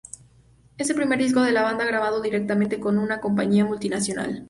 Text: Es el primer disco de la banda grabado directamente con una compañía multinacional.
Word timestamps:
Es 0.79 0.89
el 0.89 0.95
primer 0.95 1.19
disco 1.19 1.43
de 1.43 1.51
la 1.51 1.61
banda 1.61 1.85
grabado 1.85 2.23
directamente 2.23 2.79
con 2.79 2.97
una 2.97 3.21
compañía 3.21 3.65
multinacional. 3.65 4.39